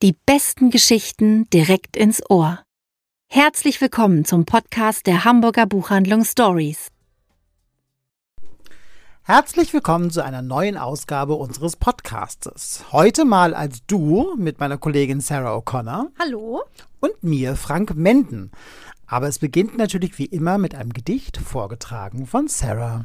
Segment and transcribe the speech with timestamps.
[0.00, 2.62] Die besten Geschichten direkt ins Ohr.
[3.28, 6.92] Herzlich willkommen zum Podcast der Hamburger Buchhandlung Stories.
[9.24, 12.84] Herzlich willkommen zu einer neuen Ausgabe unseres Podcastes.
[12.92, 16.10] Heute mal als Duo mit meiner Kollegin Sarah O'Connor.
[16.16, 16.62] Hallo.
[17.00, 18.52] Und mir, Frank Menden.
[19.08, 23.04] Aber es beginnt natürlich wie immer mit einem Gedicht vorgetragen von Sarah.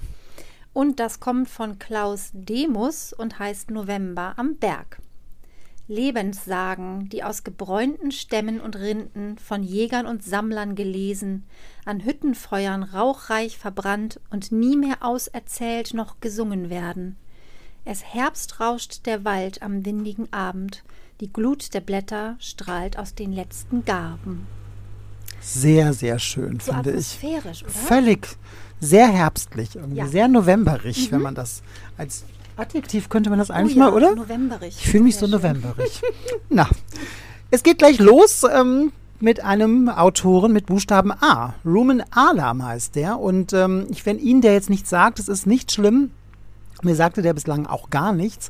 [0.73, 4.99] Und das kommt von Klaus Demus und heißt November am Berg.
[5.87, 11.43] Lebenssagen, die aus gebräunten Stämmen und Rinden von Jägern und Sammlern gelesen,
[11.85, 17.17] an Hüttenfeuern rauchreich verbrannt und nie mehr auserzählt noch gesungen werden.
[17.85, 20.83] Es Herbst rauscht der Wald am windigen Abend,
[21.19, 24.47] die Glut der Blätter strahlt aus den letzten Garben.
[25.41, 26.95] Sehr, sehr schön, So finde ich.
[27.21, 27.71] atmosphärisch, oder?
[27.71, 28.27] Völlig
[28.79, 30.07] sehr herbstlich, Ja.
[30.07, 31.61] sehr novemberig, wenn man das
[31.97, 32.23] als
[32.57, 34.15] Adjektiv könnte man das eigentlich oh ja, mal, oder?
[34.15, 34.75] Novemberig.
[34.79, 36.01] Ich fühle mich Sehr so novemberig.
[36.49, 36.67] Na,
[37.51, 41.53] es geht gleich los ähm, mit einem Autoren mit Buchstaben A.
[41.65, 43.19] Rumen Alam heißt der.
[43.19, 46.11] Und ähm, ich, wenn Ihnen der jetzt nichts sagt, es ist nicht schlimm.
[46.81, 48.49] Mir sagte der bislang auch gar nichts.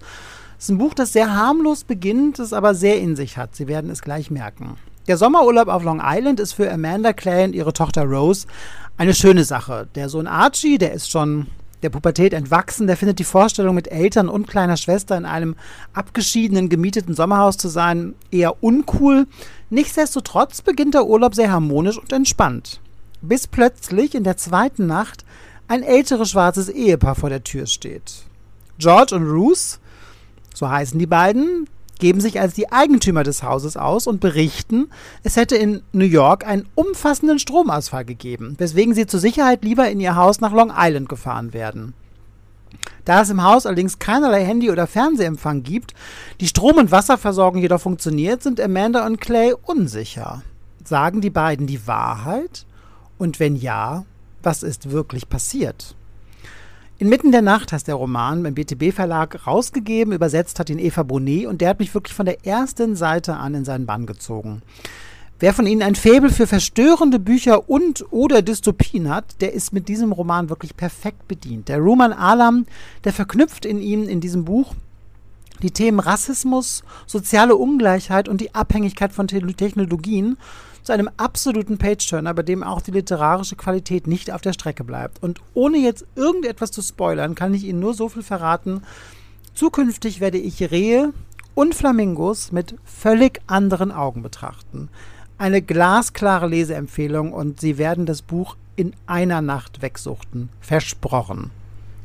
[0.58, 3.56] Es ist ein Buch, das sehr harmlos beginnt, es aber sehr in sich hat.
[3.56, 4.78] Sie werden es gleich merken.
[5.08, 8.48] Der Sommerurlaub auf Long Island ist für Amanda Clay und ihre Tochter Rose
[8.98, 9.88] eine schöne Sache.
[9.96, 11.48] Der Sohn Archie, der ist schon
[11.84, 15.56] der Pubertät entwachsen, der findet die Vorstellung, mit Eltern und kleiner Schwester in einem
[15.94, 19.28] abgeschiedenen, gemieteten Sommerhaus zu sein, eher uncool.
[19.70, 22.80] Nichtsdestotrotz beginnt der Urlaub sehr harmonisch und entspannt.
[23.22, 25.26] Bis plötzlich in der zweiten Nacht
[25.68, 28.24] ein älteres schwarzes Ehepaar vor der Tür steht.
[28.80, 29.80] George und Ruth,
[30.54, 31.68] so heißen die beiden,
[32.04, 34.90] geben sich als die Eigentümer des Hauses aus und berichten,
[35.24, 40.02] es hätte in New York einen umfassenden Stromausfall gegeben, weswegen sie zur Sicherheit lieber in
[40.02, 41.94] ihr Haus nach Long Island gefahren werden.
[43.06, 45.94] Da es im Haus allerdings keinerlei Handy- oder Fernsehempfang gibt,
[46.42, 50.42] die Strom- und Wasserversorgung jedoch funktioniert, sind Amanda und Clay unsicher.
[50.84, 52.66] Sagen die beiden die Wahrheit?
[53.18, 54.04] Und wenn ja,
[54.42, 55.96] was ist wirklich passiert?
[57.04, 61.60] Inmitten der Nacht heißt der Roman beim BTB-Verlag rausgegeben, übersetzt hat ihn Eva Bonet und
[61.60, 64.62] der hat mich wirklich von der ersten Seite an in seinen Bann gezogen.
[65.38, 69.90] Wer von Ihnen ein Faible für verstörende Bücher und oder Dystopien hat, der ist mit
[69.90, 71.68] diesem Roman wirklich perfekt bedient.
[71.68, 72.66] Der Roman Alam,
[73.04, 74.74] der verknüpft in ihm in diesem Buch
[75.62, 80.38] die Themen Rassismus, soziale Ungleichheit und die Abhängigkeit von Te Technologien
[80.84, 85.24] zu einem absoluten Page-Turner, bei dem auch die literarische Qualität nicht auf der Strecke bleibt.
[85.24, 88.84] Und ohne jetzt irgendetwas zu spoilern, kann ich Ihnen nur so viel verraten.
[89.54, 91.14] Zukünftig werde ich Rehe
[91.56, 94.90] und Flamingos mit völlig anderen Augen betrachten.
[95.38, 100.50] Eine glasklare Leseempfehlung und Sie werden das Buch in einer Nacht wegsuchten.
[100.60, 101.52] Versprochen.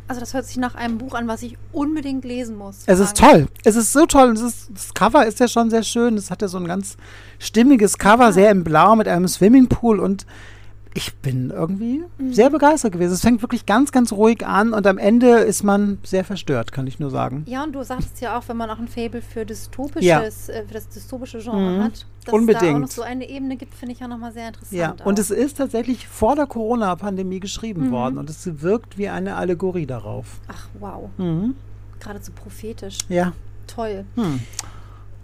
[0.09, 2.79] Also das hört sich nach einem Buch an, was ich unbedingt lesen muss.
[2.87, 3.47] Es ist toll.
[3.65, 4.33] Es ist so toll.
[4.33, 6.17] Ist, das Cover ist ja schon sehr schön.
[6.17, 6.97] Es hat ja so ein ganz
[7.39, 10.25] stimmiges Cover, sehr in Blau mit einem Swimmingpool und
[10.99, 13.13] ich bin irgendwie sehr begeistert gewesen.
[13.13, 16.89] Es fängt wirklich ganz, ganz ruhig an und am Ende ist man sehr verstört, kann
[16.89, 17.45] ich nur sagen.
[17.47, 20.21] Ja, und du sagtest ja auch, wenn man auch ein Faible für dystopisches, Ja.
[20.23, 21.83] äh, für das dystopische Genre Mhm.
[21.85, 22.81] hat, dass es da auch Unbedingt.
[22.81, 24.73] noch so eine Ebene gibt, finde ich ja nochmal sehr interessant.
[24.79, 25.07] Ja, auch.
[25.07, 27.91] und es ist tatsächlich vor der Corona-Pandemie geschrieben Mhm.
[27.93, 30.41] worden und es wirkt wie eine Allegorie darauf.
[30.49, 31.11] Ach, wow.
[31.17, 31.55] Mhm.
[32.01, 32.99] Geradezu prophetisch.
[33.09, 33.33] Ja.
[33.69, 34.05] Toll.
[34.17, 34.41] Hm.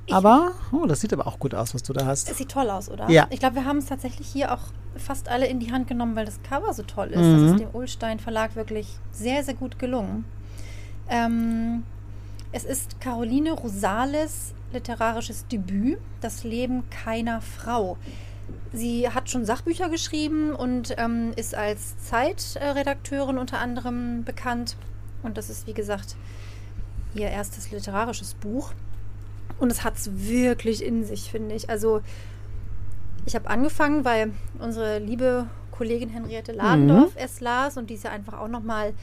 [0.06, 2.31] Ich- Aber, oh, das sieht aber auch gut aus, was du da hast.
[2.31, 3.09] Es sieht toll aus, oder?
[3.10, 3.26] Ja.
[3.31, 4.60] Ich glaube, wir haben es tatsächlich hier auch
[4.97, 7.19] fast alle in die Hand genommen, weil das Cover so toll ist.
[7.20, 7.42] Mhm.
[7.42, 10.25] Das ist dem Ulstein Verlag wirklich sehr, sehr gut gelungen.
[11.09, 11.84] Ähm,
[12.53, 17.97] es ist Caroline Rosales literarisches Debüt, Das Leben keiner Frau.
[18.72, 24.76] Sie hat schon Sachbücher geschrieben und ähm, ist als Zeitredakteurin unter anderem bekannt.
[25.22, 26.16] Und das ist, wie gesagt,
[27.14, 28.72] ihr erstes literarisches Buch.
[29.59, 31.70] Und es hat es wirklich in sich, finde ich.
[31.70, 32.00] Also,
[33.26, 38.11] ich habe angefangen, weil unsere liebe Kollegin Henriette Ladendorf es las und die ist ja
[38.11, 38.94] einfach auch nochmal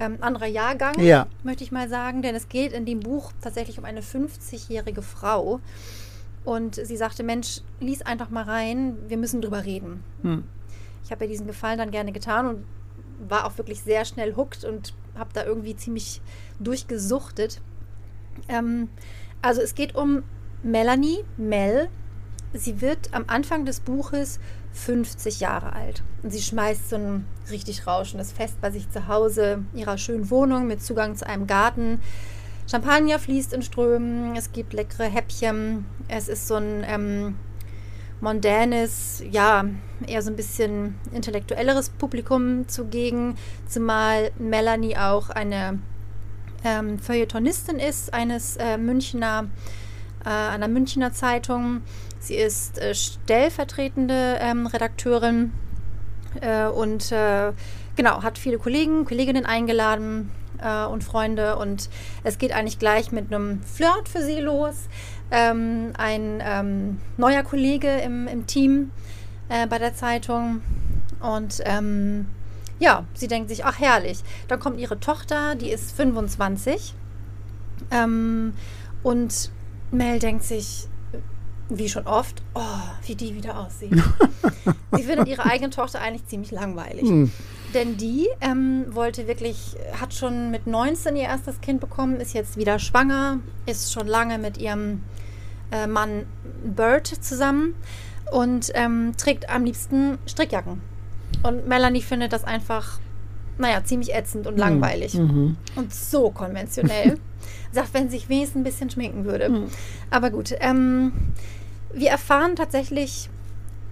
[0.00, 1.26] ähm, anderer Jahrgang, Ja.
[1.42, 2.22] möchte ich mal sagen.
[2.22, 5.60] Denn es geht in dem Buch tatsächlich um eine 50-jährige Frau.
[6.44, 10.04] Und sie sagte, Mensch, lies einfach mal rein, wir müssen drüber reden.
[10.22, 10.44] Hm.
[11.04, 12.64] Ich habe ihr diesen Gefallen dann gerne getan und
[13.28, 16.20] war auch wirklich sehr schnell hooked und habe da irgendwie ziemlich
[16.60, 17.60] durchgesuchtet.
[18.48, 18.88] Ähm,
[19.42, 20.22] also es geht um
[20.62, 21.88] Melanie Mel.
[22.52, 24.40] Sie wird am Anfang des Buches
[24.72, 26.02] 50 Jahre alt.
[26.22, 30.66] Und sie schmeißt so ein richtig rauschendes Fest bei sich zu Hause, ihrer schönen Wohnung
[30.66, 32.00] mit Zugang zu einem Garten.
[32.70, 35.86] Champagner fließt in Strömen, es gibt leckere Häppchen.
[36.08, 37.36] Es ist so ein ähm,
[38.20, 39.64] mondänes, ja,
[40.06, 43.36] eher so ein bisschen intellektuelleres Publikum zugegen,
[43.68, 45.78] zumal Melanie auch eine
[46.64, 49.46] ähm, Feuilletonistin ist, eines äh, Münchner
[50.26, 51.82] äh, einer Münchner Zeitung.
[52.18, 55.52] Sie ist äh, stellvertretende ähm, Redakteurin
[56.40, 57.52] äh, und äh,
[57.94, 60.30] genau, hat viele Kollegen, Kolleginnen eingeladen
[60.60, 61.56] äh, und Freunde.
[61.56, 61.88] Und
[62.24, 64.88] es geht eigentlich gleich mit einem Flirt für sie los.
[65.30, 68.90] Ähm, ein ähm, neuer Kollege im, im Team
[69.48, 70.60] bei der Zeitung.
[71.20, 72.26] Und ähm,
[72.78, 74.22] ja, sie denkt sich, ach herrlich.
[74.48, 76.94] Dann kommt ihre Tochter, die ist 25.
[77.90, 78.54] Ähm,
[79.02, 79.50] und
[79.90, 80.88] Mel denkt sich,
[81.68, 82.60] wie schon oft, oh,
[83.06, 83.92] wie die wieder aussieht.
[84.92, 87.08] sie findet ihre eigene Tochter eigentlich ziemlich langweilig.
[87.08, 87.30] Hm.
[87.74, 92.56] Denn die ähm, wollte wirklich, hat schon mit 19 ihr erstes Kind bekommen, ist jetzt
[92.56, 95.02] wieder schwanger, ist schon lange mit ihrem
[95.72, 96.26] äh, Mann
[96.64, 97.74] Bert zusammen
[98.30, 100.80] und ähm, trägt am liebsten Strickjacken.
[101.46, 102.98] Und Melanie findet das einfach,
[103.58, 105.14] naja, ziemlich ätzend und langweilig.
[105.14, 105.56] Mhm.
[105.76, 107.18] Und so konventionell.
[107.72, 109.48] Sagt, wenn sich wenigstens ein bisschen schminken würde.
[109.48, 109.66] Mhm.
[110.10, 111.12] Aber gut, ähm,
[111.92, 113.30] wir erfahren tatsächlich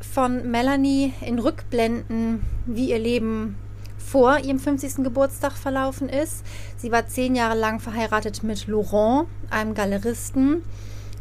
[0.00, 3.56] von Melanie in Rückblenden, wie ihr Leben
[3.98, 5.02] vor ihrem 50.
[5.02, 6.44] Geburtstag verlaufen ist.
[6.76, 10.62] Sie war zehn Jahre lang verheiratet mit Laurent, einem Galeristen,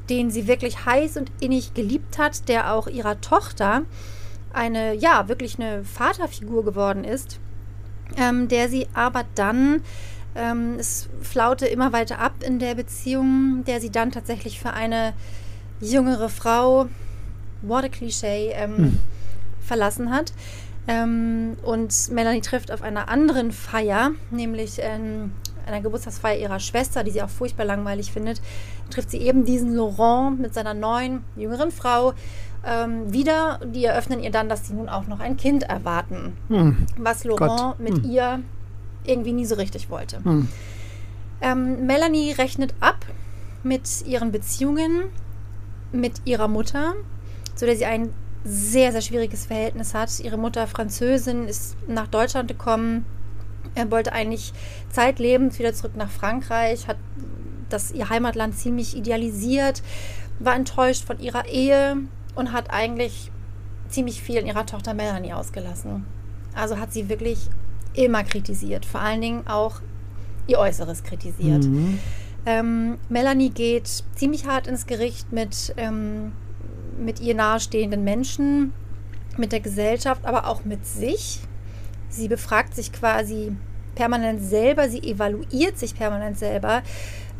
[0.09, 3.83] den sie wirklich heiß und innig geliebt hat, der auch ihrer Tochter
[4.53, 7.39] eine, ja, wirklich eine Vaterfigur geworden ist,
[8.17, 9.81] ähm, der sie aber dann,
[10.35, 15.13] ähm, es flaute immer weiter ab in der Beziehung, der sie dann tatsächlich für eine
[15.79, 16.87] jüngere Frau,
[17.61, 18.99] what a Klischee, ähm, Hm.
[19.61, 20.33] verlassen hat.
[20.87, 25.31] Ähm, und Melanie trifft auf einer anderen Feier, nämlich ähm,
[25.65, 28.41] einer Geburtstagsfeier ihrer Schwester, die sie auch furchtbar langweilig findet,
[28.89, 32.13] trifft sie eben diesen Laurent mit seiner neuen, jüngeren Frau
[32.65, 33.59] ähm, wieder.
[33.65, 36.77] Die eröffnen ihr dann, dass sie nun auch noch ein Kind erwarten, Hm.
[36.97, 37.79] was Laurent Gott.
[37.79, 38.11] mit Hm.
[38.11, 38.39] ihr
[39.05, 40.23] irgendwie nie so richtig wollte.
[40.23, 40.47] Hm.
[41.41, 43.05] Ähm, Melanie rechnet ab
[43.63, 45.03] mit ihren Beziehungen
[45.91, 46.93] mit ihrer Mutter,
[47.55, 48.09] zu der sie ein
[48.43, 50.19] sehr, sehr schwieriges Verhältnis hat.
[50.19, 53.05] Ihre Mutter, Französin, ist nach Deutschland gekommen.
[53.75, 54.53] Er wollte eigentlich
[54.89, 56.97] zeitlebens wieder zurück nach Frankreich, hat
[57.69, 59.81] das ihr Heimatland ziemlich idealisiert,
[60.39, 61.97] war enttäuscht von ihrer Ehe
[62.35, 63.31] und hat eigentlich
[63.89, 66.05] ziemlich viel in ihrer Tochter Melanie ausgelassen.
[66.55, 67.49] Also hat sie wirklich
[67.93, 69.81] immer kritisiert, vor allen Dingen auch
[70.47, 71.63] ihr Äußeres kritisiert.
[71.63, 71.99] Mhm.
[72.45, 76.33] Ähm, Melanie geht ziemlich hart ins Gericht mit, ähm,
[76.99, 78.73] mit ihr nahestehenden Menschen,
[79.37, 81.39] mit der Gesellschaft, aber auch mit sich.
[82.09, 83.55] Sie befragt sich quasi
[83.95, 86.83] permanent selber, sie evaluiert sich permanent selber.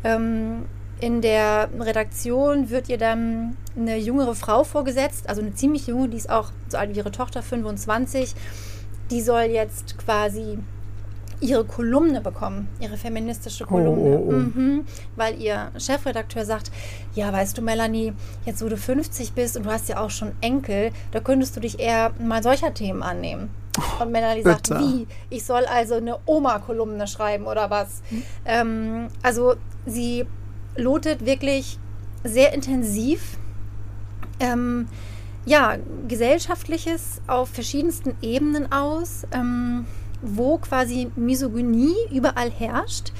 [0.02, 0.64] Ähm,
[1.04, 6.16] in der Redaktion wird ihr dann eine jüngere Frau vorgesetzt, also eine ziemlich junge, die
[6.16, 8.34] ist auch so alt wie ihre Tochter, 25.
[9.10, 10.56] Die soll jetzt quasi
[11.40, 14.00] ihre Kolumne bekommen, ihre feministische Kolumne.
[14.00, 14.32] oh, oh.
[14.32, 16.70] Mhm, weil ihr Chefredakteur sagt,
[17.14, 18.14] ja, weißt du, Melanie,
[18.46, 21.60] jetzt wo du 50 bist und du hast ja auch schon Enkel, da könntest du
[21.60, 23.50] dich eher mal solcher Themen annehmen.
[24.00, 24.80] Und Melanie sagt, Bitte.
[24.80, 25.06] wie?
[25.28, 28.00] Ich soll also eine Oma-Kolumne schreiben oder was?
[28.46, 30.24] Ähm, also sie
[30.76, 31.78] lotet wirklich
[32.24, 33.38] sehr intensiv
[34.40, 34.88] ähm,
[35.46, 35.76] ja,
[36.08, 39.86] gesellschaftliches auf verschiedensten Ebenen aus, ähm,
[40.22, 43.12] wo quasi Misogynie überall herrscht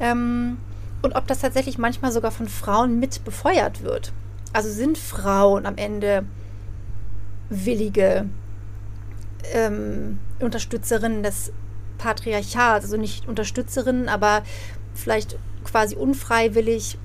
[0.00, 0.56] ähm,
[1.02, 4.12] und ob das tatsächlich manchmal sogar von Frauen mit befeuert wird.
[4.52, 6.24] Also sind Frauen am Ende
[7.50, 8.28] willige
[9.52, 11.52] ähm, Unterstützerinnen des
[11.98, 14.42] Patriarchats, also nicht Unterstützerinnen, aber
[14.94, 15.38] vielleicht
[15.76, 16.96] quasi unfreiwillig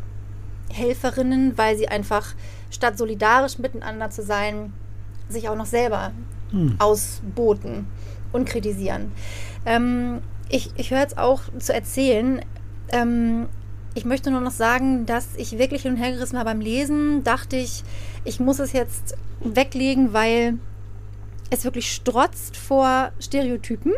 [0.72, 2.36] Helferinnen, weil sie einfach
[2.70, 4.72] statt solidarisch miteinander zu sein,
[5.28, 6.14] sich auch noch selber
[6.52, 6.76] Hm.
[6.80, 7.88] ausboten
[8.32, 9.12] und kritisieren.
[9.66, 12.40] Ähm, ich ich höre jetzt auch zu erzählen.
[12.94, 13.48] Ähm,
[13.94, 17.26] ich möchte nur noch sagen, dass ich wirklich hin und her gerissen war beim Lesen.
[17.26, 17.84] Dachte ich,
[18.24, 20.60] ich muss es jetzt weglegen, weil
[21.50, 23.92] es wirklich strotzt vor Stereotypen.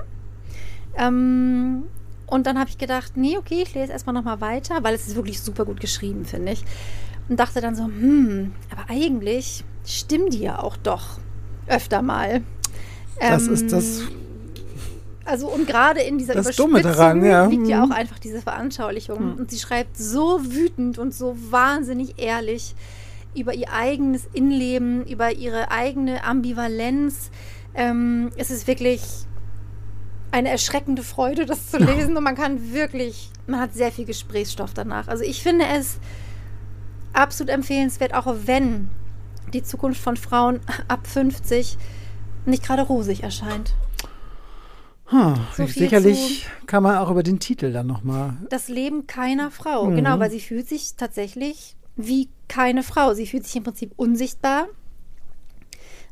[0.98, 1.84] Ähm,
[2.28, 5.16] und dann habe ich gedacht, nee, okay, ich lese erstmal nochmal weiter, weil es ist
[5.16, 6.64] wirklich super gut geschrieben, finde ich.
[7.30, 11.20] Und dachte dann so, hm, aber eigentlich stimmen die ja auch doch
[11.68, 12.42] öfter mal.
[13.20, 14.02] Das Ähm, ist das.
[15.26, 17.46] Also und gerade in dieser Das Dumme Überspitzung daran, ja.
[17.46, 17.92] liegt ja Mhm.
[17.92, 19.34] auch einfach diese Veranschaulichung.
[19.34, 19.40] Mhm.
[19.40, 22.76] Und sie schreibt so wütend und so wahnsinnig ehrlich
[23.34, 27.32] über ihr eigenes Innenleben, über ihre eigene Ambivalenz.
[27.74, 29.02] Ähm, es ist wirklich
[30.34, 32.18] eine erschreckende Freude, das zu lesen.
[32.18, 35.08] Und man kann wirklich, man hat sehr viel Gesprächsstoff danach.
[35.08, 36.00] Also ich finde es
[37.14, 38.90] absolut empfehlenswert, auch wenn
[39.54, 41.78] die Zukunft von Frauen ab 50
[42.46, 43.76] nicht gerade rosig erscheint.
[45.06, 48.38] Hm, so sicherlich kann man auch über den Titel dann nochmal.
[48.50, 49.86] Das Leben keiner Frau.
[49.86, 49.98] Mhm.
[49.98, 53.14] Genau, weil sie fühlt sich tatsächlich wie keine Frau.
[53.14, 54.68] Sie fühlt sich im Prinzip unsichtbar.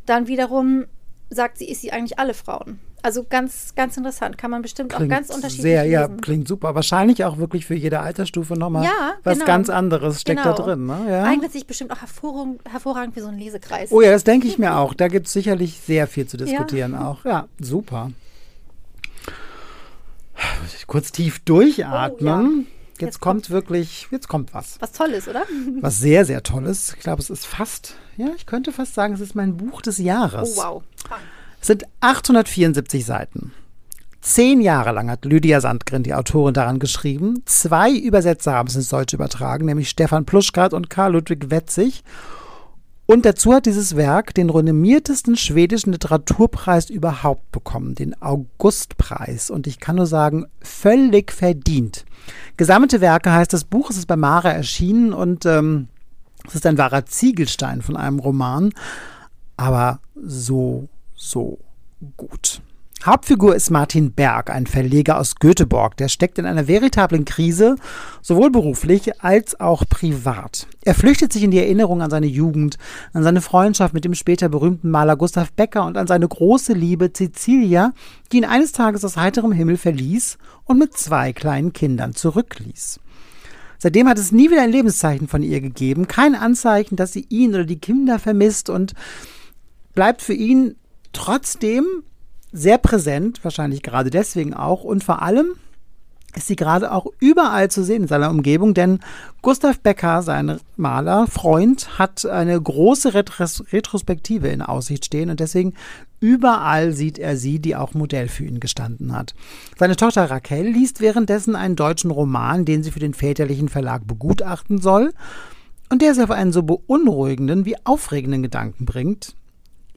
[0.05, 0.85] Dann wiederum
[1.31, 2.79] sagt sie, ist sie eigentlich alle Frauen.
[3.03, 4.37] Also ganz, ganz interessant.
[4.37, 6.21] Kann man bestimmt Klingt auch ganz unterschiedlich sehr, ja, lesen.
[6.21, 6.75] klingt super.
[6.75, 9.45] Wahrscheinlich auch wirklich für jede Altersstufe nochmal Ja, was genau.
[9.45, 10.63] ganz anderes steckt da Genau.
[10.65, 10.85] drin.
[10.85, 11.05] Ne?
[11.09, 11.23] Ja.
[11.23, 13.91] Eignet sich bestimmt auch hervorragend, hervorragend für so einen Lesekreis.
[13.91, 14.93] Oh ja, das denke ich mir auch.
[14.93, 17.25] Da gibt es sicherlich sehr viel zu diskutieren auch.
[17.25, 18.11] Ja, super.
[20.87, 22.59] Kurz tief durchatmen.
[22.67, 22.67] Jetzt,
[23.01, 24.75] Oh, Jetzt kommt wirklich, jetzt kommt was.
[24.79, 25.41] Was Tolles, oder?
[25.81, 26.93] Was sehr, sehr Tolles.
[26.95, 29.97] Ich glaube, es ist fast, ja, ich könnte fast sagen, es ist mein Buch des
[29.97, 30.55] Jahres.
[30.59, 30.83] Oh, wow.
[31.61, 33.53] Sind 874 Seiten.
[34.21, 37.41] Zehn Jahre lang hat Lydia Sandgren, die Autorin, daran geschrieben.
[37.45, 42.03] Zwei Übersetzer haben es ins Deutsche übertragen, nämlich Stefan Pluschkat und Karl Ludwig Wetzig.
[43.07, 49.49] Und dazu hat dieses Werk den renommiertesten schwedischen Literaturpreis überhaupt bekommen, den Augustpreis.
[49.49, 52.05] Und ich kann nur sagen, völlig verdient.
[52.57, 55.87] Gesammelte Werke heißt das Buch, es ist bei Mara erschienen und ähm,
[56.47, 58.71] es ist ein wahrer Ziegelstein von einem Roman,
[59.57, 60.87] aber so,
[61.21, 61.59] so
[62.17, 62.61] gut.
[63.03, 65.97] Hauptfigur ist Martin Berg, ein Verleger aus Göteborg.
[65.97, 67.77] Der steckt in einer veritablen Krise,
[68.21, 70.67] sowohl beruflich als auch privat.
[70.83, 72.77] Er flüchtet sich in die Erinnerung an seine Jugend,
[73.13, 77.11] an seine Freundschaft mit dem später berühmten Maler Gustav Becker und an seine große Liebe
[77.11, 77.93] Cecilia,
[78.31, 82.99] die ihn eines Tages aus heiterem Himmel verließ und mit zwei kleinen Kindern zurückließ.
[83.79, 87.55] Seitdem hat es nie wieder ein Lebenszeichen von ihr gegeben, kein Anzeichen, dass sie ihn
[87.55, 88.93] oder die Kinder vermisst und
[89.95, 90.75] bleibt für ihn
[91.13, 91.85] trotzdem
[92.51, 95.53] sehr präsent, wahrscheinlich gerade deswegen auch und vor allem
[96.35, 98.99] ist sie gerade auch überall zu sehen in seiner Umgebung, denn
[99.41, 105.73] Gustav Becker, sein Maler, Freund, hat eine große Retros Retrospektive in Aussicht stehen und deswegen
[106.19, 109.33] überall sieht er sie, die auch Modell für ihn gestanden hat.
[109.77, 114.79] Seine Tochter Raquel liest währenddessen einen deutschen Roman, den sie für den väterlichen Verlag begutachten
[114.79, 115.11] soll
[115.89, 119.35] und der sie auf einen so beunruhigenden wie aufregenden Gedanken bringt.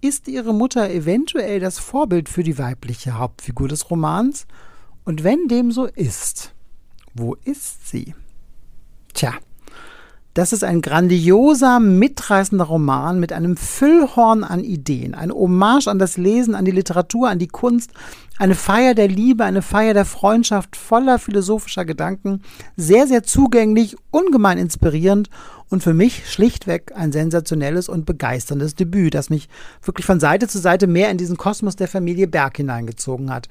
[0.05, 4.47] Ist ihre Mutter eventuell das Vorbild für die weibliche Hauptfigur des Romans?
[5.07, 6.53] Und wenn dem so ist,
[7.15, 8.15] wo ist sie?
[9.15, 9.33] Tja,
[10.35, 16.17] das ist ein grandioser, mitreißender Roman mit einem Füllhorn an Ideen, eine Hommage an das
[16.17, 17.93] Lesen, an die Literatur, an die Kunst,
[18.37, 22.43] eine Feier der Liebe, eine Feier der Freundschaft voller philosophischer Gedanken,
[22.77, 25.31] sehr, sehr zugänglich, ungemein inspirierend
[25.69, 29.49] und für mich schlichtweg ein sensationelles und begeisterndes Debüt, das mich
[29.83, 33.49] wirklich von Seite zu Seite mehr in diesen Kosmos der Familie Berg hineingezogen hat.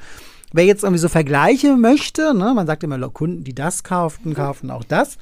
[0.52, 4.70] Wer jetzt irgendwie so Vergleiche möchte, ne, man sagt immer, Kunden, die das kauften, kaufen
[4.70, 5.18] auch das.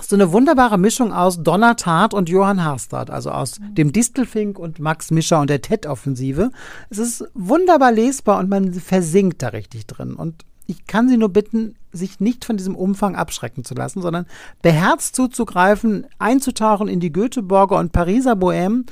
[0.00, 5.10] So eine wunderbare Mischung aus Donnertat und Johann Harstad, also aus dem Distelfink und Max
[5.10, 6.50] Mischer und der TED-Offensive.
[6.90, 10.14] Es ist wunderbar lesbar und man versinkt da richtig drin.
[10.14, 14.26] Und ich kann Sie nur bitten, sich nicht von diesem Umfang abschrecken zu lassen, sondern
[14.62, 18.84] beherzt zuzugreifen, einzutauchen in die Göteborger und Pariser Bohème,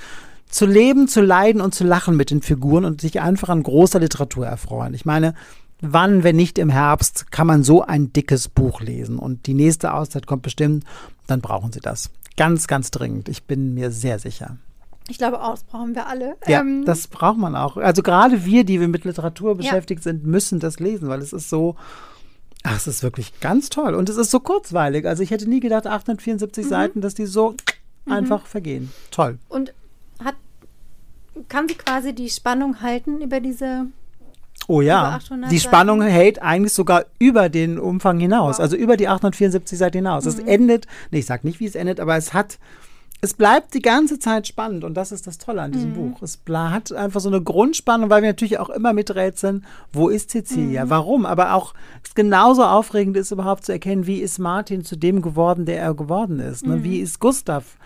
[0.48, 3.98] zu leben, zu leiden und zu lachen mit den Figuren und sich einfach an großer
[3.98, 4.94] Literatur erfreuen.
[4.94, 5.34] Ich meine,
[5.92, 9.18] wann, wenn nicht im Herbst, kann man so ein dickes Buch lesen?
[9.18, 10.84] Und die nächste Auszeit kommt bestimmt,
[11.26, 12.10] dann brauchen Sie das.
[12.36, 13.28] Ganz, ganz dringend.
[13.28, 14.56] Ich bin mir sehr sicher.
[15.08, 16.36] Ich glaube auch, das brauchen wir alle.
[16.46, 17.76] Ja, Ähm, das braucht man auch.
[17.76, 21.50] Also gerade wir, die wir mit Literatur beschäftigt sind, müssen das lesen, weil es ist
[21.50, 21.76] so,
[22.62, 23.94] ach, es ist wirklich ganz toll.
[23.94, 25.06] Und es ist so kurzweilig.
[25.06, 27.54] Also ich hätte nie gedacht, 874 Seiten, dass die so
[28.06, 28.90] einfach vergehen.
[29.10, 29.38] Toll.
[29.48, 29.74] und
[30.22, 30.36] hat,
[31.48, 33.86] kann sie quasi die Spannung halten über diese.
[34.68, 36.12] Oh ja, 800 die Spannung Seiten?
[36.12, 38.62] hält eigentlich sogar über den Umfang hinaus, Wow.
[38.62, 40.26] also über die 874 Seiten hinaus.
[40.26, 42.58] Es endet, nee, ich sag nicht, wie es endet, aber es hat,
[43.20, 46.22] es bleibt die ganze Zeit spannend und das ist das Tolle an diesem Buch.
[46.22, 50.88] Es hat einfach so eine Grundspannung, weil wir natürlich auch immer miträtseln, wo ist Cecilia,
[50.90, 55.20] warum, aber auch es genauso aufregend ist überhaupt zu erkennen, wie ist Martin zu dem
[55.22, 56.82] geworden, der er geworden ist, ne?
[56.84, 57.76] wie ist Gustav.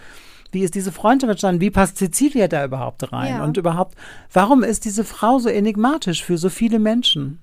[0.50, 1.60] Wie ist diese Freundschaft entstanden?
[1.60, 3.36] Wie passt Cecilia da überhaupt rein?
[3.36, 3.44] Ja.
[3.44, 3.94] Und überhaupt,
[4.32, 7.38] warum ist diese Frau so enigmatisch für so viele Menschen?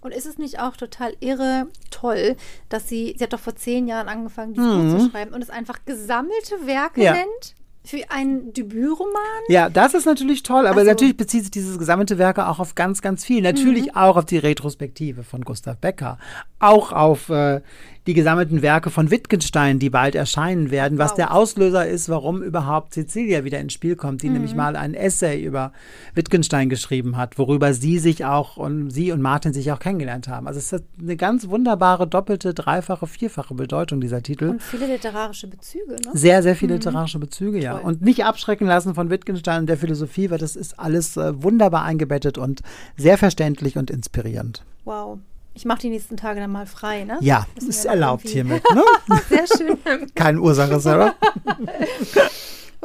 [0.00, 2.36] Und ist es nicht auch total irre toll,
[2.68, 4.92] dass sie, sie hat doch vor zehn Jahren angefangen, dieses Mhm.
[4.92, 7.12] Buch zu schreiben und es einfach gesammelte Werke Ja.
[7.14, 9.12] nennt für einen Debütroman?
[9.48, 12.76] Ja, das ist natürlich toll, aber Also- natürlich bezieht sich dieses gesammelte Werke auch auf
[12.76, 13.42] ganz, ganz viel.
[13.42, 16.18] Natürlich auch auf die Retrospektive von Gustav Becker,
[16.60, 17.60] auch auf äh,
[18.06, 21.16] die gesammelten Werke von Wittgenstein, die bald erscheinen werden, was Wow.
[21.16, 25.40] der Auslöser ist, warum überhaupt Cecilia wieder ins Spiel kommt, die nämlich mal ein Essay
[25.42, 25.72] über
[26.14, 30.48] Wittgenstein geschrieben hat, worüber sie sich auch und sie und Martin sich auch kennengelernt haben.
[30.48, 34.48] Also es hat eine ganz wunderbare doppelte, dreifache, vierfache Bedeutung dieser Titel.
[34.48, 36.10] Und viele literarische Bezüge, ne?
[36.12, 37.74] Sehr, sehr viele literarische Bezüge, ja.
[37.74, 37.82] Toll.
[37.84, 41.84] Und nicht abschrecken lassen von Wittgenstein und der Philosophie, weil das ist alles äh, wunderbar
[41.84, 42.62] eingebettet und
[42.96, 44.64] sehr verständlich und inspirierend.
[44.84, 45.18] Wow.
[45.54, 47.18] Ich mache die nächsten Tage dann mal frei, ne?
[47.20, 48.62] Ja, Müssen ist erlaubt hiermit.
[48.74, 48.82] Ne?
[49.28, 49.78] Sehr schön.
[50.14, 51.14] Keine Ursache, Sarah.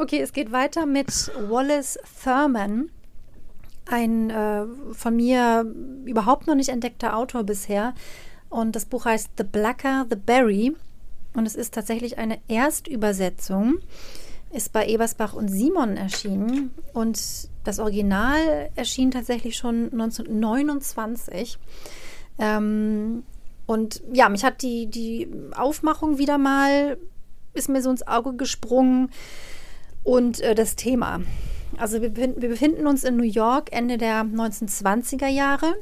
[0.00, 1.08] Okay, es geht weiter mit
[1.48, 2.88] Wallace Thurman.
[3.90, 5.66] Ein äh, von mir
[6.04, 7.94] überhaupt noch nicht entdeckter Autor bisher.
[8.48, 10.76] Und das Buch heißt The Blacker, the Berry.
[11.34, 13.78] Und es ist tatsächlich eine Erstübersetzung.
[14.52, 16.70] Ist bei Ebersbach und Simon erschienen.
[16.92, 17.20] Und
[17.64, 21.58] das Original erschien tatsächlich schon 1929.
[22.38, 23.24] Ähm,
[23.66, 26.96] und ja, mich hat die, die Aufmachung wieder mal,
[27.54, 29.10] ist mir so ins Auge gesprungen.
[30.04, 31.20] Und äh, das Thema.
[31.76, 35.74] Also wir, befinden- wir befinden uns in New York Ende der 1920er Jahre.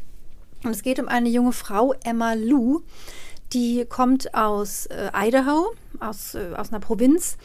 [0.65, 2.81] Und es geht um eine junge Frau, Emma Lou.
[3.53, 7.37] Die kommt aus äh, Idaho, aus, äh, aus einer Provinz.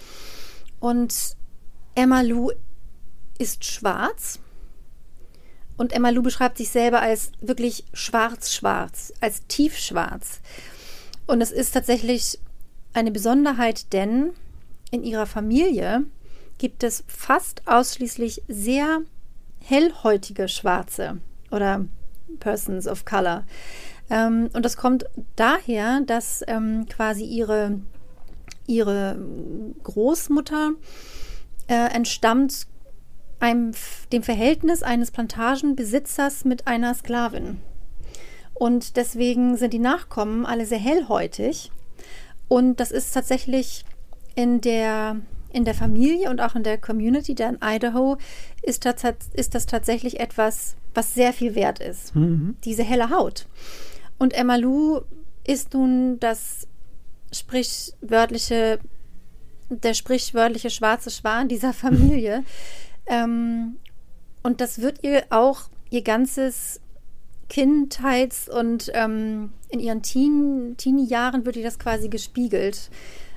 [0.80, 1.36] Und
[1.94, 2.50] Emma Lou
[3.38, 4.39] ist schwarz.
[5.81, 10.39] Und Emma Lou beschreibt sich selber als wirklich schwarz-schwarz, als tiefschwarz.
[11.25, 12.38] Und es ist tatsächlich
[12.93, 14.33] eine Besonderheit, denn
[14.91, 16.03] in ihrer Familie
[16.59, 19.00] gibt es fast ausschließlich sehr
[19.59, 21.17] hellhäutige Schwarze
[21.50, 21.88] oder
[22.39, 23.43] Persons of Color.
[24.11, 27.79] Ähm, und das kommt daher, dass ähm, quasi ihre,
[28.67, 29.17] ihre
[29.81, 30.73] Großmutter
[31.65, 32.67] äh, entstammt
[33.41, 33.71] einem,
[34.12, 37.62] dem Verhältnis eines Plantagenbesitzers mit einer Sklavin.
[38.53, 41.71] Und deswegen sind die Nachkommen alle sehr hellhäutig.
[42.48, 43.86] Und das ist tatsächlich
[44.36, 45.17] in der,
[45.51, 48.17] in der Familie und auch in der Community da in Idaho
[48.62, 52.13] ist das, ist das tatsächlich etwas, was sehr viel wert ist.
[52.63, 53.48] Diese helle Haut.
[54.17, 55.01] Und Emma Lou
[55.45, 56.67] ist nun das
[57.31, 58.79] sprichwörtliche,
[59.69, 62.43] der sprichwörtliche schwarze Schwan dieser Familie.
[63.08, 63.77] Ähm,
[64.43, 66.79] und das wird ihr auch ihr ganzes
[67.50, 72.90] Kindheits- und ähm, in ihren Teen, Teenie-Jahren wird ihr das quasi gespiegelt.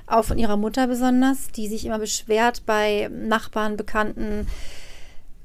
[0.07, 4.47] Auch von ihrer Mutter besonders, die sich immer beschwert bei Nachbarn, Bekannten,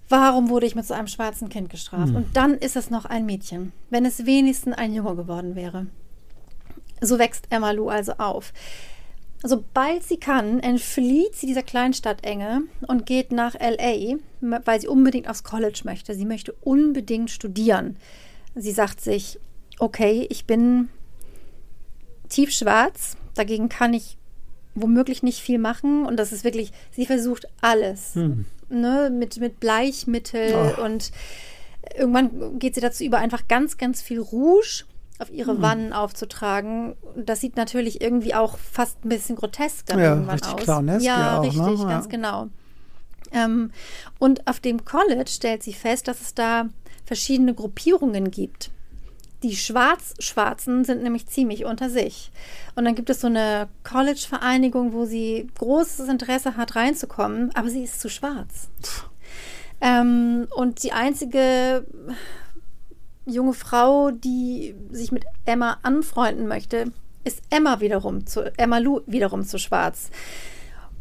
[0.09, 2.15] warum wurde ich mit so einem schwarzen Kind gestraft?
[2.15, 5.87] Und dann ist es noch ein Mädchen, wenn es wenigstens ein Junge geworden wäre.
[7.01, 8.53] So wächst Emma Lou also auf.
[9.43, 15.45] Sobald sie kann, entflieht sie dieser Kleinstadtenge und geht nach LA, weil sie unbedingt aufs
[15.45, 16.15] College möchte.
[16.15, 17.97] Sie möchte unbedingt studieren.
[18.55, 19.39] Sie sagt sich,
[19.79, 20.89] okay, ich bin
[22.29, 24.19] tiefschwarz, dagegen kann ich
[24.75, 26.05] womöglich nicht viel machen.
[26.05, 28.15] Und das ist wirklich, sie versucht alles.
[28.69, 30.85] Ne, mit, mit Bleichmittel Oh.
[30.85, 31.11] und
[31.97, 34.85] irgendwann geht sie dazu über, einfach ganz, ganz viel Rouge
[35.21, 36.97] auf ihre Wannen aufzutragen.
[37.17, 40.61] Das sieht natürlich irgendwie auch fast ein bisschen grotesk dann Ja, irgendwann richtig aus.
[40.63, 41.49] clownesk ja, ja auch, ne?
[41.67, 41.89] richtig, Ja.
[41.89, 42.49] ganz genau.
[43.33, 43.71] Ähm,
[44.19, 46.69] und auf dem College stellt sie fest, dass es da
[47.05, 48.71] verschiedene Gruppierungen gibt.
[49.43, 52.31] Die Schwarz-Schwarzen sind nämlich ziemlich unter sich.
[52.75, 57.85] Und dann gibt es so eine College-Vereinigung, wo sie großes Interesse hat, reinzukommen, aber sie
[57.85, 58.69] ist zu schwarz.
[59.81, 61.87] Ähm, und die einzige
[63.27, 66.93] junge Frau, die sich mit Emma anfreunden möchte,
[67.25, 70.11] ist Emma wiederum zu Emma Lou wiederum zu schwarz.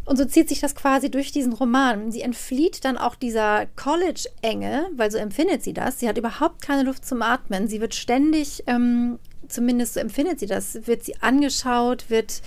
[0.05, 2.11] Und so zieht sich das quasi durch diesen Roman.
[2.11, 5.99] Sie entflieht dann auch dieser College-Enge, weil so empfindet sie das.
[5.99, 7.67] Sie hat überhaupt keine Luft zum Atmen.
[7.67, 12.41] Sie wird ständig, ähm, zumindest so empfindet sie das, wird sie angeschaut, wird,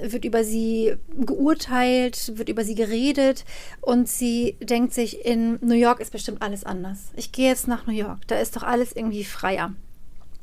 [0.00, 3.44] wird über sie geurteilt, wird über sie geredet
[3.80, 7.12] und sie denkt sich, in New York ist bestimmt alles anders.
[7.16, 9.74] Ich gehe jetzt nach New York, da ist doch alles irgendwie freier.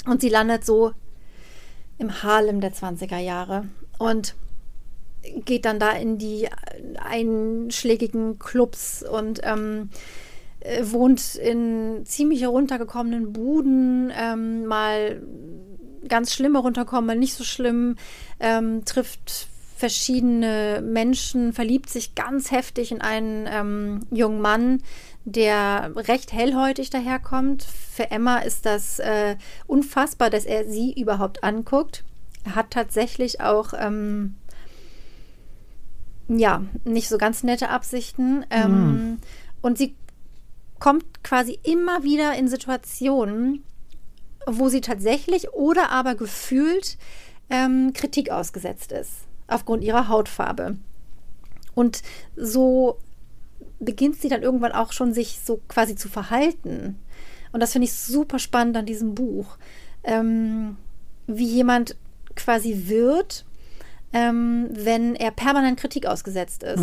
[0.06, 0.94] Und sie landet so
[1.98, 3.68] im Harlem der 20er Jahre
[4.00, 4.36] und
[5.46, 6.50] geht dann da in die
[7.00, 9.90] einschlägigen Clubs und ähm,
[10.62, 15.22] äh, wohnt in ziemlich heruntergekommenen Buden, ähm, mal
[16.12, 17.96] ganz schlimm herunterkommen, mal nicht so schlimm,
[18.40, 24.84] ähm, trifft verschiedene Menschen, verliebt sich ganz heftig in einen ähm, jungen Mann,
[25.26, 27.64] der recht hellhäutig daherkommt.
[27.64, 32.04] Für Emma ist das äh, unfassbar, dass er sie überhaupt anguckt.
[32.44, 34.36] Er hat tatsächlich auch ähm,
[36.28, 38.46] ja, nicht so ganz nette Absichten.
[38.52, 39.18] Ähm,
[39.62, 39.96] Und sie
[40.80, 43.64] kommt quasi immer wieder in Situationen,
[44.46, 46.98] wo sie tatsächlich oder aber gefühlt
[47.50, 49.12] ähm, Kritik ausgesetzt ist,
[49.48, 50.78] aufgrund ihrer Hautfarbe.
[51.76, 52.02] Und
[52.36, 52.98] so
[53.80, 57.00] beginnt sie dann irgendwann auch schon sich so quasi zu verhalten.
[57.52, 59.58] Und das finde ich super spannend an diesem Buch.
[60.04, 60.78] Ähm,
[61.28, 61.96] wie jemand
[62.36, 63.46] quasi wird,
[64.14, 66.80] ähm, wenn er permanent Kritik ausgesetzt ist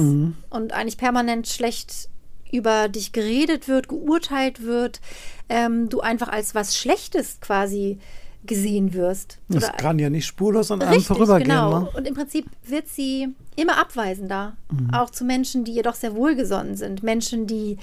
[0.50, 2.08] und eigentlich permanent schlecht
[2.52, 5.00] über dich geredet wird, geurteilt wird,
[5.48, 7.98] ähm, du einfach als was Schlechtes quasi
[8.44, 9.38] gesehen wirst.
[9.48, 11.48] Das Oder- kann ja nicht spurlos an einem Richtig, vorübergehen.
[11.48, 11.80] genau.
[11.80, 11.90] Ne?
[11.96, 14.56] Und im Prinzip wird sie immer abweisender,
[14.92, 17.02] auch zu Menschen, die ihr doch sehr wohlgesonnen sind.
[17.02, 17.78] Menschen, die,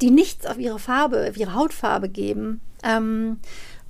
[0.00, 2.60] die nichts auf ihre Farbe, auf ihre Hautfarbe geben.
[2.84, 3.38] Ähm,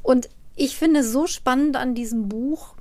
[0.03, 2.74] und ich finde so spannend an diesem Buch,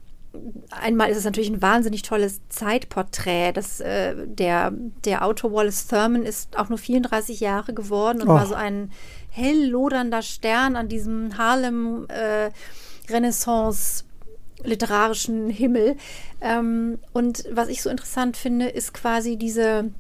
[0.72, 3.52] einmal ist es natürlich ein wahnsinnig tolles Zeitporträt.
[3.54, 4.72] Das, äh, der,
[5.06, 8.36] der Autor Wallace Thurman ist auch nur 34 Jahre geworden und Och.
[8.36, 8.92] war so ein
[9.30, 12.52] hell lodernder Stern an diesem Harlem äh,
[13.12, 14.06] Renaissance
[14.64, 15.98] literarischen Himmel.
[16.42, 19.92] Ähm, und was ich so interessant finde, ist quasi diese,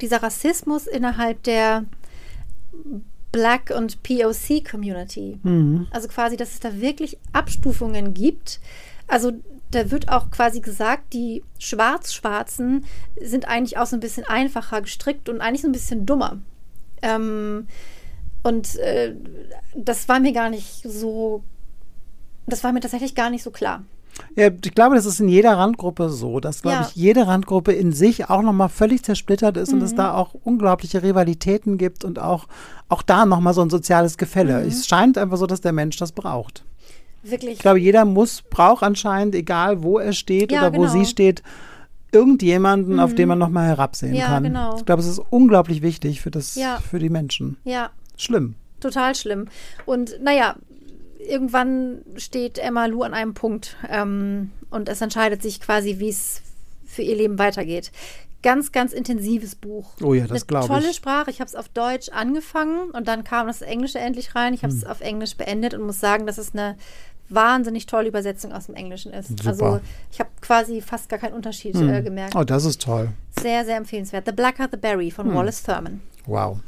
[0.00, 1.84] dieser Rassismus innerhalb der
[3.32, 5.38] Black- und POC-Community.
[5.90, 8.60] Also quasi, dass es da wirklich Abstufungen gibt.
[9.06, 9.32] Also
[9.70, 12.84] da wird auch quasi gesagt, die Schwarz-Schwarzen
[13.20, 16.38] sind eigentlich auch so ein bisschen einfacher gestrickt und eigentlich so ein bisschen dummer.
[17.02, 17.66] Ähm,
[18.42, 19.14] und äh,
[19.76, 21.42] das war mir gar nicht so,
[22.46, 23.82] das war mir tatsächlich gar nicht so klar.
[24.34, 26.88] Ja, ich glaube, das ist in jeder Randgruppe so, dass, glaube Ja.
[26.88, 29.96] ich, jede Randgruppe in sich auch nochmal völlig zersplittert ist und es Mhm.
[29.96, 32.48] da auch unglaubliche Rivalitäten gibt und auch,
[32.88, 34.62] auch da nochmal so ein soziales Gefälle.
[34.62, 34.68] Mhm.
[34.68, 36.64] Es scheint einfach so, dass der Mensch das braucht.
[37.22, 37.54] Wirklich.
[37.54, 40.94] Ich glaube, jeder muss, braucht anscheinend, egal wo er steht Ja, oder wo genau.
[40.94, 41.04] Mhm.
[41.04, 41.42] sie steht,
[42.12, 44.44] irgendjemanden, auf den man nochmal herabsehen Ja, kann.
[44.44, 44.76] genau.
[44.78, 46.78] Ich glaube, es ist unglaublich wichtig für, das, Ja.
[46.78, 47.58] für die Menschen.
[47.64, 48.54] ja, Schlimm.
[48.80, 49.46] total schlimm.
[49.84, 50.56] Und naja,
[51.18, 56.40] irgendwann steht Emma Lou an einem Punkt ähm, und es entscheidet sich quasi, wie es
[56.86, 57.92] für ihr Leben weitergeht.
[58.42, 59.90] Ganz, ganz intensives Buch.
[60.02, 60.96] Oh ja, das glaube Tolle ich.
[60.96, 61.30] Sprache.
[61.30, 64.54] Ich habe es auf Deutsch angefangen und dann kam das Englische endlich rein.
[64.54, 64.78] Ich habe Hm.
[64.78, 66.76] es auf Englisch beendet und muss sagen, dass es eine
[67.28, 69.28] wahnsinnig tolle Übersetzung aus dem Englischen ist.
[69.28, 69.48] Super.
[69.48, 69.80] Also
[70.12, 72.36] ich habe quasi fast gar keinen Unterschied äh, gemerkt.
[72.36, 73.10] Oh, das ist toll.
[73.40, 74.24] Sehr, sehr empfehlenswert.
[74.26, 75.16] The Blacker the Berry Hm.
[75.16, 76.00] von Wallace Thurman.
[76.26, 76.60] Wow.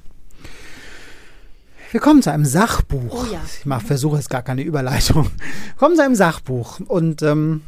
[1.93, 3.13] Wir kommen zu einem Sachbuch.
[3.29, 3.41] Oh ja.
[3.45, 5.25] Ich versuche jetzt gar keine Überleitung.
[5.25, 5.31] Wir
[5.77, 6.79] kommen zu einem Sachbuch.
[6.87, 7.63] Und ähm,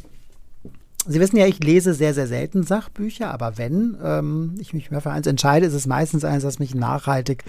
[1.07, 5.11] Sie wissen ja, ich lese sehr, sehr selten Sachbücher, aber wenn ähm, ich mich für
[5.11, 7.45] eins entscheide, ist es meistens eins, das mich nachhaltig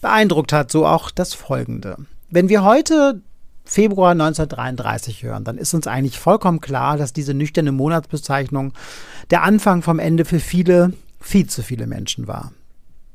[0.00, 0.70] beeindruckt hat.
[0.70, 1.96] So auch das folgende.
[2.28, 3.22] Wenn wir heute
[3.64, 8.72] Februar 1933 hören, dann ist uns eigentlich vollkommen klar, dass diese nüchterne Monatsbezeichnung
[9.30, 12.52] der Anfang vom Ende für viele, viel zu viele Menschen war.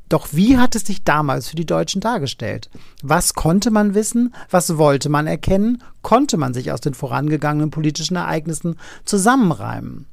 [0.10, 2.70] Doch wie hat es sich damals für die Deutschen dargestellt?
[3.02, 4.36] Was konnte man wissen?
[4.50, 5.84] Was wollte man erkennen?
[6.02, 10.06] Konnte man sich aus den vorangegangenen politischen Ereignissen zusammenreimen?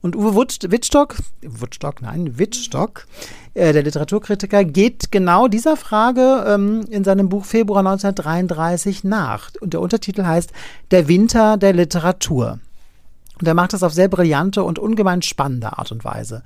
[0.00, 3.06] Und Uwe Wittstock, Wittstock, nein, Wittstock,
[3.54, 9.50] äh, der Literaturkritiker, geht genau dieser Frage ähm, in seinem Buch Februar 1933 nach.
[9.60, 10.52] Und der Untertitel heißt
[10.90, 12.58] Der Winter der Literatur.
[13.40, 16.42] Und er macht das auf sehr brillante und ungemein spannende Art und Weise.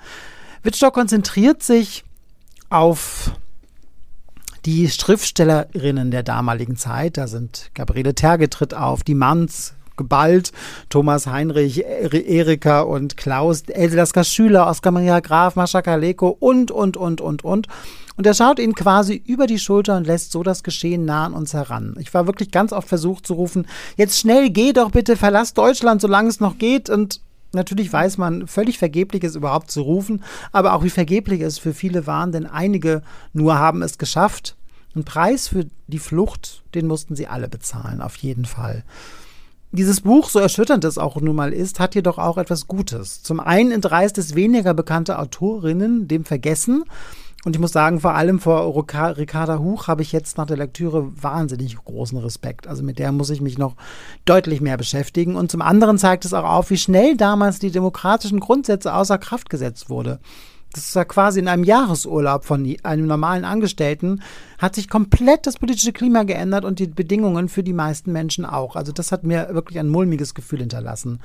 [0.63, 2.05] Wittstock konzentriert sich
[2.71, 3.33] auf
[4.65, 7.17] die Schriftstellerinnen der damaligen Zeit.
[7.17, 10.53] Da sind Gabriele Terge tritt auf, die Manns, geballt,
[10.91, 16.71] Thomas Heinrich, Er- Erika und Klaus, Else Lasker Schüler, Oskar Maria Graf, Mascha Kaleko und,
[16.71, 17.69] und, und, und, und.
[18.19, 21.35] Und er schaut ihnen quasi über die Schulter und lässt so das Geschehen nah an
[21.35, 21.97] uns heran.
[22.01, 26.01] Ich war wirklich ganz oft versucht zu rufen, jetzt schnell, geh doch bitte, verlass Deutschland,
[26.01, 26.91] solange es noch geht.
[26.91, 27.21] Und
[27.57, 31.75] Natürlich weiß man, völlig vergeblich ist überhaupt zu rufen, aber auch wie vergeblich es für
[31.75, 34.57] viele waren, denn einige nur haben es geschafft.
[34.95, 38.85] Ein Preis für die Flucht, den mussten sie alle bezahlen, auf jeden Fall.
[39.73, 43.23] Dieses Buch, so erschütternd es auch nun mal ist, hat jedoch auch etwas Gutes.
[43.23, 46.85] Zum einen entreißt es weniger bekannte Autorinnen dem Vergessen.
[47.47, 51.13] Und ich muss sagen, vor allem vor Ricarda Huch habe ich jetzt nach der Lektüre
[51.23, 52.67] wahnsinnig großen Respekt.
[52.67, 53.77] Also mit der muss ich mich noch
[54.25, 55.37] deutlich mehr beschäftigen.
[55.37, 59.49] Und zum anderen zeigt es auch auf, wie schnell damals die demokratischen Grundsätze außer Kraft
[59.49, 60.19] gesetzt wurde.
[60.73, 64.23] Das ja quasi in einem Jahresurlaub von einem normalen Angestellten,
[64.59, 68.75] hat sich komplett das politische Klima geändert und die Bedingungen für die meisten Menschen auch.
[68.75, 71.21] Also das hat mir wirklich ein mulmiges Gefühl hinterlassen.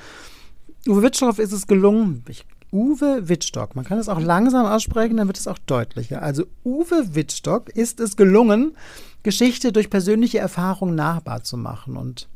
[0.87, 5.27] Uwe Wittstock ist es gelungen, ich, Uwe Wittstock, man kann es auch langsam aussprechen, dann
[5.27, 6.21] wird es auch deutlicher.
[6.21, 8.75] Also Uwe Wittstock ist es gelungen,
[9.23, 12.27] Geschichte durch persönliche Erfahrung nahbar zu machen und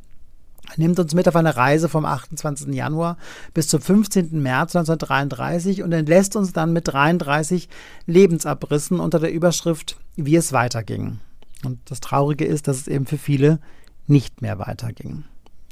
[0.67, 2.74] er nimmt uns mit auf eine Reise vom 28.
[2.74, 3.17] Januar
[3.54, 4.41] bis zum 15.
[4.41, 7.69] März 1933 und entlässt uns dann mit 33
[8.08, 11.19] Lebensabrissen unter der Überschrift Wie es weiterging.
[11.63, 13.60] Und das Traurige ist, dass es eben für viele
[14.08, 15.24] nicht mehr weiterging.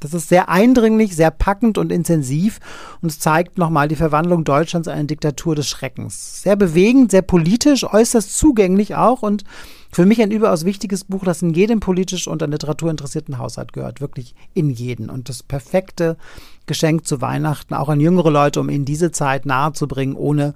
[0.04, 2.60] Das ist sehr eindringlich, sehr packend und intensiv
[3.00, 6.42] und zeigt nochmal die Verwandlung Deutschlands in eine Diktatur des Schreckens.
[6.42, 9.44] Sehr bewegend, sehr politisch, äußerst zugänglich auch und
[9.90, 13.72] für mich ein überaus wichtiges Buch, das in jedem politisch und an Literatur interessierten Haushalt
[13.72, 14.02] gehört.
[14.02, 15.08] Wirklich in jeden.
[15.08, 16.18] Und das perfekte
[16.66, 20.54] Geschenk zu Weihnachten, auch an jüngere Leute, um ihnen diese Zeit nahezubringen, ohne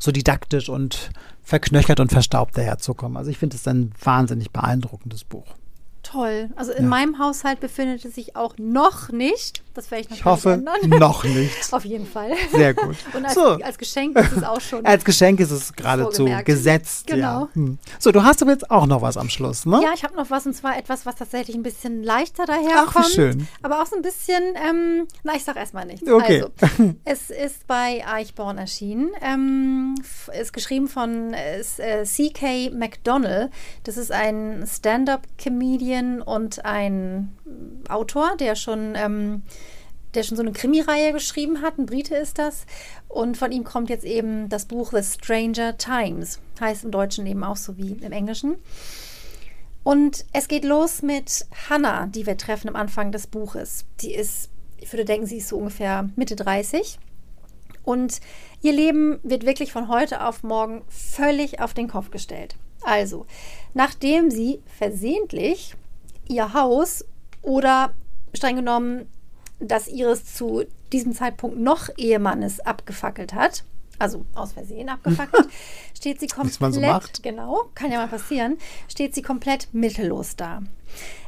[0.00, 1.10] so didaktisch und
[1.44, 3.16] verknöchert und verstaubt daherzukommen.
[3.16, 5.46] Also ich finde es ein wahnsinnig beeindruckendes Buch.
[6.10, 6.50] Toll.
[6.56, 9.62] Also in meinem Haushalt befindet es sich auch noch nicht.
[9.74, 10.98] Das werde ich natürlich Ich hoffe, ändern.
[10.98, 11.72] noch nicht.
[11.72, 12.32] Auf jeden Fall.
[12.50, 12.96] Sehr gut.
[13.14, 13.42] Und als, So.
[13.42, 14.84] als Geschenk ist es auch schon.
[14.88, 17.06] Als Geschenk ist es geradezu gesetzt.
[17.06, 17.42] Genau.
[17.42, 17.48] Ja.
[17.52, 17.78] Hm.
[17.98, 19.80] So, du hast aber jetzt auch noch was am Schluss, ne?
[19.82, 22.92] Ja, ich habe noch was und zwar etwas, was tatsächlich ein bisschen leichter daherkommt.
[22.96, 23.48] Ach, wie schön.
[23.62, 26.10] Aber auch so ein bisschen, ähm, na, ich sag erstmal nichts.
[26.10, 26.44] Okay.
[26.60, 29.10] Also, es ist bei Eichborn erschienen.
[29.20, 29.94] Ähm,
[30.40, 32.70] ist geschrieben von äh, äh, C.K.
[32.70, 33.50] McDonnell.
[33.84, 37.36] Das ist ein Stand-up-Comedian und ein
[37.88, 38.94] Autor, der schon.
[38.94, 39.42] Ähm,
[40.14, 42.64] der schon so eine Krimireihe geschrieben hat, ein Brite ist das.
[43.08, 46.40] Und von ihm kommt jetzt eben das Buch The Stranger Times.
[46.60, 48.56] Heißt im Deutschen eben auch so wie im Englischen.
[49.84, 53.84] Und es geht los mit Hannah, die wir treffen am Anfang des Buches.
[54.00, 56.98] Die ist, ich würde denken, sie ist so ungefähr Mitte 30.
[57.84, 58.20] Und
[58.60, 62.56] ihr Leben wird wirklich von heute auf morgen völlig auf den Kopf gestellt.
[62.82, 63.26] Also,
[63.72, 65.74] nachdem sie versehentlich
[66.28, 67.04] ihr Haus
[67.42, 67.92] oder
[68.34, 69.08] streng genommen
[69.60, 73.64] das ihres zu diesem Zeitpunkt noch Ehemannes abgefackelt hat,
[73.98, 75.48] also aus Versehen abgefackelt,
[75.96, 77.22] steht sie komplett, man so macht.
[77.22, 80.62] genau, kann ja mal passieren, steht sie komplett mittellos da.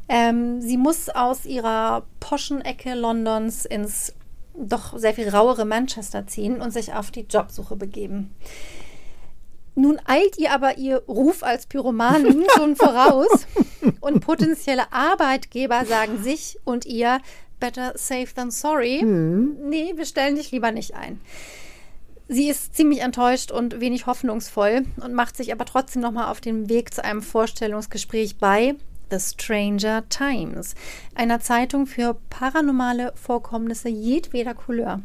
[0.09, 4.15] Ähm, sie muss aus ihrer poschen Ecke Londons ins
[4.55, 8.35] doch sehr viel rauere Manchester ziehen und sich auf die Jobsuche begeben.
[9.81, 13.47] Nun eilt ihr aber ihr Ruf als Pyromanin schon voraus
[14.01, 17.21] und potenzielle Arbeitgeber sagen sich und ihr,
[17.61, 19.03] better safe than sorry.
[19.03, 21.19] Nee, wir stellen dich lieber nicht ein.
[22.29, 26.69] Sie ist ziemlich enttäuscht und wenig hoffnungsvoll und macht sich aber trotzdem nochmal auf den
[26.69, 28.75] Weg zu einem Vorstellungsgespräch bei
[29.11, 30.75] The Stranger Times,
[31.15, 35.01] einer Zeitung für paranormale Vorkommnisse jedweder Couleur.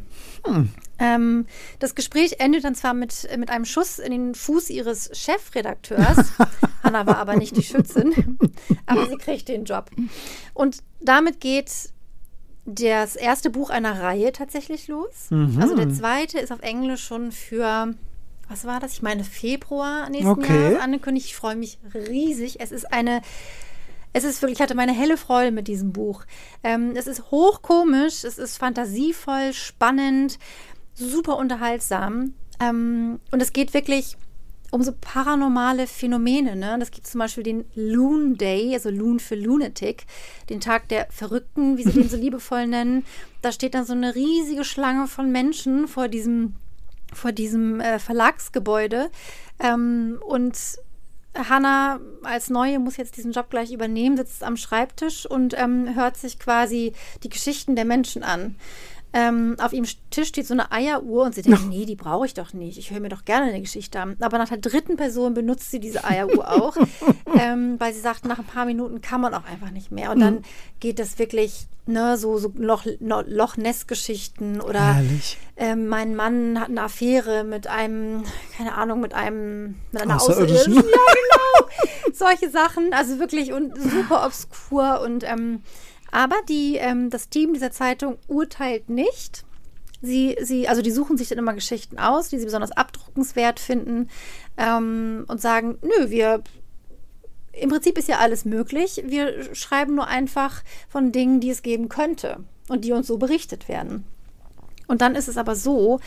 [1.00, 1.46] Ähm,
[1.80, 6.32] das Gespräch endet dann zwar mit, mit einem Schuss in den Fuß ihres Chefredakteurs.
[6.84, 8.38] Hannah war aber nicht die Schützin,
[8.86, 9.90] aber sie kriegt den Job.
[10.54, 11.72] Und damit geht
[12.66, 15.30] das erste Buch einer Reihe tatsächlich los.
[15.60, 17.94] Also der zweite ist auf Englisch schon für,
[18.50, 18.94] was war das?
[18.94, 20.64] Ich meine Februar nächsten Okay.
[20.64, 21.28] Jahres angekündigt.
[21.28, 22.60] Ich freue mich riesig.
[22.60, 23.22] Es ist eine
[24.16, 26.24] es ist wirklich, ich hatte meine helle Freude mit diesem Buch.
[26.64, 30.40] Ähm, es ist hochkomisch, es ist fantasievoll, spannend,
[30.94, 32.34] super unterhaltsam.
[32.62, 34.16] Ähm, und es geht wirklich
[34.72, 36.56] um so paranormale Phänomene.
[36.56, 36.78] Ne?
[36.80, 40.06] Das gibt zum Beispiel den Loon Day, also Loon für Lunatic,
[40.50, 43.04] den Tag der Verrückten, wie sie den so liebevoll nennen.
[43.42, 46.56] Da steht dann so eine riesige Schlange von Menschen vor diesem,
[47.12, 49.12] vor diesem äh, Verlagsgebäude.
[49.60, 50.56] Ähm, und
[51.36, 56.18] Hannah als Neue muss jetzt diesen Job gleich übernehmen, sitzt am Schreibtisch und ähm, hört
[56.18, 56.94] sich quasi
[57.24, 58.56] die Geschichten der Menschen an.
[59.18, 62.34] Ähm, auf ihrem Tisch steht so eine Eieruhr und sie denkt, nee, die brauche ich
[62.34, 62.78] doch nicht.
[62.78, 64.18] Ich höre mir doch gerne eine Geschichte an.
[64.20, 66.76] Aber nach der dritten Person benutzt sie diese Eieruhr auch,
[67.40, 70.12] ähm, weil sie sagt, nach ein paar Minuten kann man auch einfach nicht mehr.
[70.12, 70.44] Und dann
[70.82, 75.02] geht das wirklich, ne, so, so Loch, Loch Ness-Geschichten oder
[75.56, 78.26] ähm, mein Mann hat eine Affäre mit einem,
[78.58, 80.18] keine Ahnung, mit einem, mit einer.
[80.18, 80.74] Außerirdischen.
[80.74, 81.70] Ja, genau.
[82.14, 85.62] Solche Sachen, also wirklich und super obskur und ähm,
[86.12, 89.44] aber die, ähm, das Team dieser Zeitung urteilt nicht.
[90.02, 94.10] Sie, sie, also die suchen sich dann immer Geschichten aus, die sie besonders abdruckenswert finden
[94.58, 96.44] ähm, und sagen, nö, wir
[97.54, 99.04] im Prinzip ist ja alles möglich.
[99.06, 103.68] Wir schreiben nur einfach von Dingen, die es geben könnte und die uns so berichtet
[103.70, 104.06] werden.
[104.88, 106.00] Und dann ist es aber so,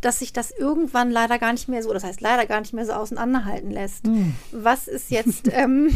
[0.00, 2.86] dass sich das irgendwann leider gar nicht mehr so, das heißt leider gar nicht mehr
[2.86, 4.06] so auseinanderhalten lässt.
[4.52, 5.90] Was ist jetzt ähm,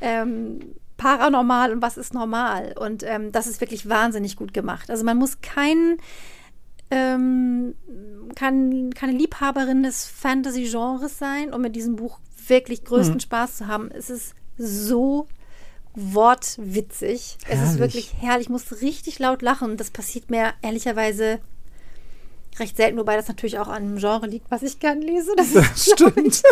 [0.00, 0.60] ähm,
[0.96, 2.74] paranormal und was ist normal?
[2.78, 4.90] Und ähm, das ist wirklich wahnsinnig gut gemacht.
[4.90, 5.98] Also man muss kein,
[6.90, 7.74] ähm,
[8.34, 13.90] kein, keine Liebhaberin des Fantasy-Genres sein, um mit diesem Buch wirklich größten Spaß zu haben.
[13.90, 15.26] Es ist so
[15.94, 17.38] wortwitzig.
[17.48, 17.78] Es ist Herrlich.
[17.78, 18.46] wirklich herrlich.
[18.46, 19.76] Ich muss richtig laut lachen.
[19.76, 21.40] Das passiert mir ehrlicherweise
[22.58, 25.34] recht selten, wobei das natürlich auch an einem Genre liegt, was ich gern lese.
[25.36, 26.42] Das ist, glaub ich,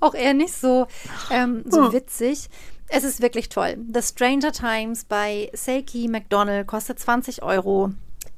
[0.00, 0.86] auch eher nicht so,
[1.30, 2.48] ähm, so witzig.
[2.90, 3.76] Es ist wirklich toll.
[3.92, 7.90] The Stranger Times bei Seiki McDonald kostet 20 Euro.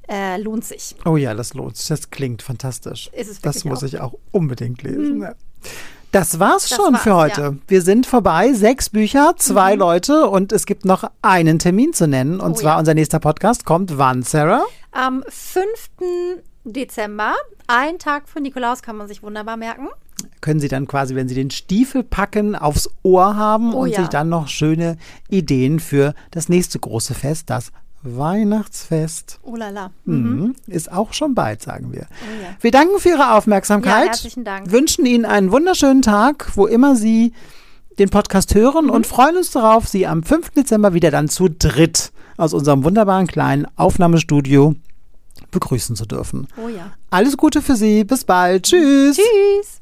[0.08, 0.96] Äh, lohnt sich.
[1.04, 1.86] Oh ja, das lohnt sich.
[1.88, 3.10] Das klingt fantastisch.
[3.42, 3.86] Das muss auch.
[3.86, 5.22] ich auch unbedingt lesen.
[5.22, 5.34] Ja.
[6.10, 7.40] Das war's Das schon war's, für heute.
[7.42, 7.50] ja.
[7.52, 7.62] Mhm.
[7.68, 8.52] Wir sind vorbei.
[8.52, 12.40] Sechs Bücher, zwei Leute und es gibt noch einen Termin zu nennen.
[12.40, 12.78] Und Oh zwar ja.
[12.80, 14.64] unser nächster Podcast kommt wann, Sarah?
[14.90, 15.64] Am 5.
[16.64, 17.34] Dezember,
[17.68, 19.88] ein Tag für Nikolaus, kann man sich wunderbar merken.
[20.40, 24.00] Können Sie dann quasi, wenn Sie den Stiefel packen, aufs Ohr haben Oh und ja.
[24.00, 24.96] sich dann noch schöne
[25.28, 29.40] Ideen für das nächste große Fest, das Weihnachtsfest.
[29.42, 29.90] Oh la la.
[30.04, 30.54] Mhm.
[30.66, 32.06] Ist auch schon bald, sagen wir.
[32.22, 32.56] Oh ja.
[32.60, 34.04] Wir danken für Ihre Aufmerksamkeit.
[34.04, 34.70] Ja, herzlichen Dank.
[34.70, 37.32] Wünschen Ihnen einen wunderschönen Tag, wo immer Sie
[37.98, 40.50] den Podcast hören und freuen uns darauf, Sie am 5.
[40.50, 44.74] Dezember wieder dann zu dritt aus unserem wunderbaren kleinen Aufnahmestudio
[45.50, 46.48] begrüßen zu dürfen.
[46.56, 46.92] Oh ja.
[47.10, 48.04] Alles Gute für Sie.
[48.04, 48.62] Bis bald.
[48.64, 49.16] Tschüss.
[49.16, 49.80] Tschüss.